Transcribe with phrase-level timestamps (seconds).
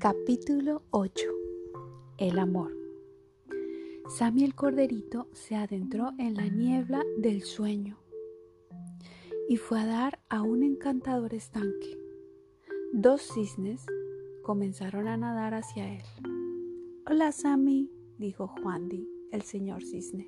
[0.00, 1.28] Capítulo 8
[2.16, 2.74] El amor
[4.08, 7.98] Sammy el corderito se adentró en la niebla del sueño
[9.46, 11.98] y fue a dar a un encantador estanque.
[12.94, 13.84] Dos cisnes
[14.42, 16.04] comenzaron a nadar hacia él.
[17.06, 20.26] Hola Sammy, dijo Juandi, el señor cisne.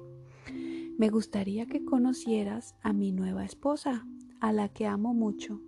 [0.98, 4.06] Me gustaría que conocieras a mi nueva esposa,
[4.38, 5.62] a la que amo mucho.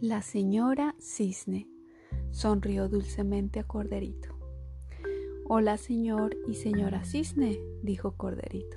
[0.00, 1.68] La señora cisne
[2.36, 4.28] sonrió dulcemente a Corderito.
[5.48, 8.76] Hola, señor y señora Cisne, dijo Corderito.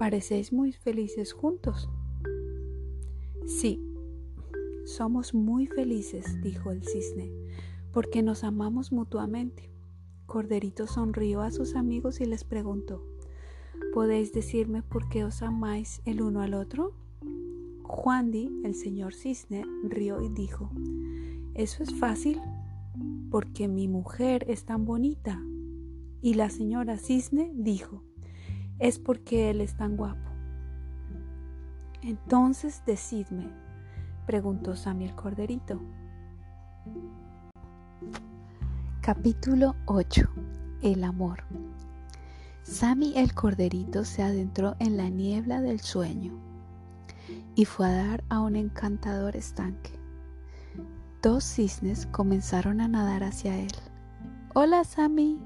[0.00, 1.88] Parecéis muy felices juntos.
[3.46, 3.80] Sí,
[4.84, 7.30] somos muy felices, dijo el cisne,
[7.92, 9.70] porque nos amamos mutuamente.
[10.26, 13.06] Corderito sonrió a sus amigos y les preguntó,
[13.94, 16.94] ¿podéis decirme por qué os amáis el uno al otro?
[17.84, 20.68] Juandi, el señor cisne, rió y dijo,
[21.54, 22.40] eso es fácil
[23.30, 25.40] porque mi mujer es tan bonita.
[26.22, 28.02] Y la señora cisne dijo,
[28.78, 30.30] es porque él es tan guapo.
[32.02, 33.48] Entonces decidme,
[34.26, 35.80] preguntó Sammy el corderito.
[39.00, 40.28] Capítulo 8.
[40.82, 41.44] El amor.
[42.62, 46.32] Sammy el corderito se adentró en la niebla del sueño
[47.54, 49.98] y fue a dar a un encantador estanque.
[51.22, 53.72] Dos cisnes comenzaron a nadar hacia él.
[54.54, 55.38] Hola, Sammy.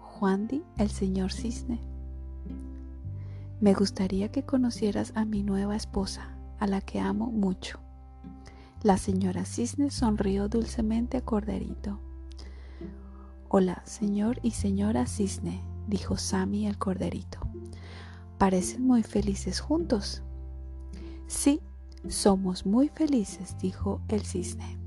[0.00, 1.80] Juandi, el señor cisne.
[3.60, 7.80] Me gustaría que conocieras a mi nueva esposa, a la que amo mucho.
[8.82, 12.00] La señora cisne sonrió dulcemente a Corderito.
[13.48, 17.40] Hola, señor y señora cisne, dijo Sammy el corderito.
[18.36, 20.22] Parecen muy felices juntos.
[21.26, 21.62] Sí,
[22.06, 24.78] somos muy felices, dijo el cisne,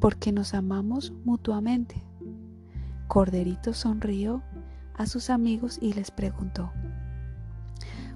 [0.00, 2.02] porque nos amamos mutuamente.
[3.08, 4.42] Corderito sonrió
[4.94, 6.72] a sus amigos y les preguntó,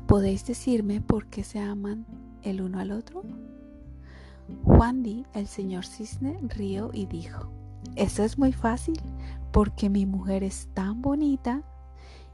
[0.06, 2.06] ¿podéis decirme por qué se aman
[2.42, 3.22] el uno al otro?
[4.64, 7.50] Juan Di, el señor cisne, rió y dijo,
[7.94, 9.00] eso es muy fácil,
[9.52, 11.62] porque mi mujer es tan bonita.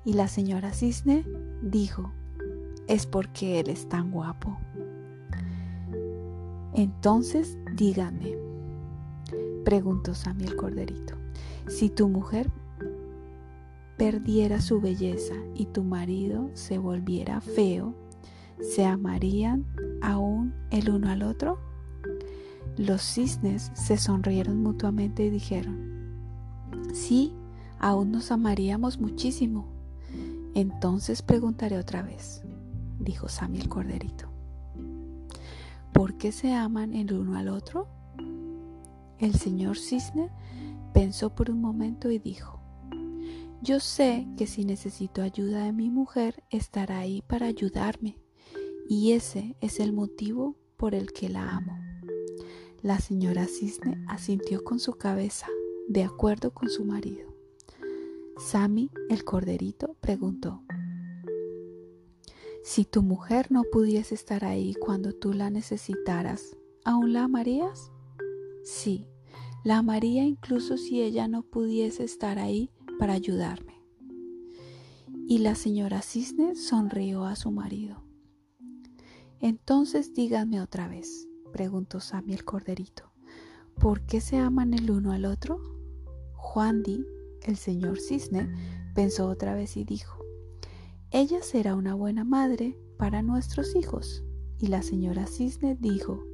[0.04, 1.24] Y la señora cisne
[1.62, 2.12] dijo,
[2.88, 4.58] es porque él es tan guapo.
[6.74, 8.36] Entonces dígame,
[9.64, 11.14] preguntó Sammy el corderito,
[11.68, 12.50] si tu mujer
[13.98, 17.94] perdiera su belleza y tu marido se volviera feo,
[18.60, 19.66] ¿se amarían
[20.00, 21.58] aún el uno al otro?
[22.78, 25.92] Los cisnes se sonrieron mutuamente y dijeron,
[26.94, 27.34] sí,
[27.78, 29.66] aún nos amaríamos muchísimo.
[30.54, 32.42] Entonces preguntaré otra vez,
[32.98, 34.31] dijo Sammy el corderito.
[35.92, 37.86] ¿Por qué se aman el uno al otro?
[39.18, 40.30] El señor Cisne
[40.92, 42.60] pensó por un momento y dijo,
[43.62, 48.18] yo sé que si necesito ayuda de mi mujer, estará ahí para ayudarme,
[48.88, 51.78] y ese es el motivo por el que la amo.
[52.82, 55.46] La señora Cisne asintió con su cabeza,
[55.86, 57.32] de acuerdo con su marido.
[58.38, 60.64] Sammy, el corderito, preguntó,
[62.62, 67.90] si tu mujer no pudiese estar ahí cuando tú la necesitaras, ¿aún la amarías?
[68.62, 69.08] Sí,
[69.64, 73.82] la amaría incluso si ella no pudiese estar ahí para ayudarme.
[75.26, 78.04] Y la señora Cisne sonrió a su marido.
[79.40, 83.12] Entonces díganme otra vez, preguntó Sammy el corderito,
[83.80, 85.60] ¿por qué se aman el uno al otro?
[86.34, 87.04] Juan Di,
[87.42, 88.52] el señor Cisne,
[88.94, 90.21] pensó otra vez y dijo,
[91.12, 94.24] ella será una buena madre para nuestros hijos.
[94.58, 96.24] Y la señora Cisne dijo,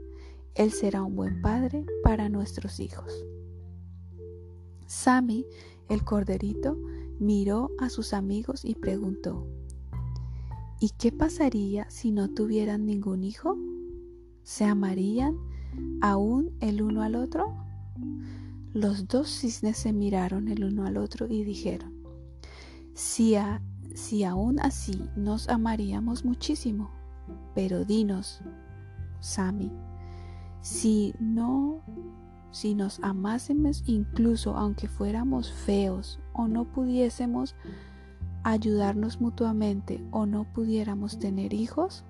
[0.54, 3.12] Él será un buen padre para nuestros hijos.
[4.86, 5.44] Sammy,
[5.88, 6.78] el corderito,
[7.18, 9.46] miró a sus amigos y preguntó,
[10.80, 13.58] ¿Y qué pasaría si no tuvieran ningún hijo?
[14.44, 15.36] ¿Se amarían
[16.00, 17.52] aún el uno al otro?
[18.72, 21.98] Los dos cisnes se miraron el uno al otro y dijeron,
[22.94, 23.60] si a
[23.98, 26.88] si aún así nos amaríamos muchísimo.
[27.54, 28.40] Pero dinos,
[29.18, 29.72] Sami,
[30.60, 31.82] si no,
[32.52, 37.56] si nos amásemos incluso aunque fuéramos feos o no pudiésemos
[38.44, 42.04] ayudarnos mutuamente o no pudiéramos tener hijos,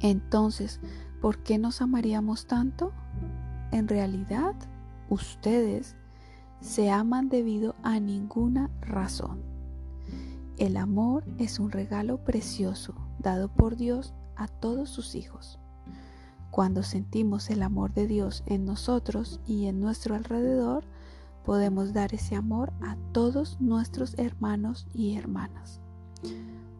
[0.00, 0.80] entonces,
[1.22, 2.92] ¿por qué nos amaríamos tanto?
[3.70, 4.56] En realidad,
[5.08, 5.94] ustedes
[6.60, 9.55] se aman debido a ninguna razón.
[10.58, 15.58] El amor es un regalo precioso dado por Dios a todos sus hijos.
[16.50, 20.84] Cuando sentimos el amor de Dios en nosotros y en nuestro alrededor,
[21.44, 25.82] podemos dar ese amor a todos nuestros hermanos y hermanas.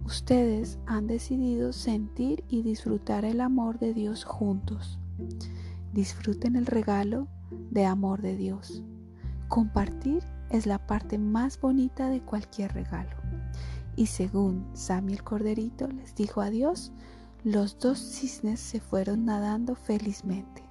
[0.07, 4.99] Ustedes han decidido sentir y disfrutar el amor de Dios juntos.
[5.93, 7.29] Disfruten el regalo
[7.71, 8.83] de amor de Dios.
[9.49, 13.26] Compartir es la parte más bonita de cualquier regalo.
[13.97, 16.93] Y según Sammy el Corderito les dijo adiós,
[17.45, 20.63] los dos cisnes se fueron nadando felizmente.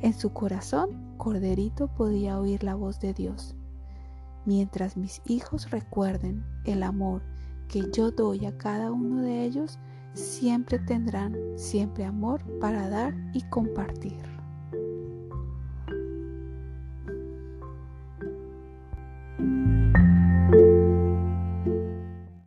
[0.00, 3.56] En su corazón, Corderito podía oír la voz de Dios.
[4.44, 7.22] Mientras mis hijos recuerden el amor
[7.68, 9.78] que yo doy a cada uno de ellos,
[10.14, 14.37] siempre tendrán siempre amor para dar y compartir.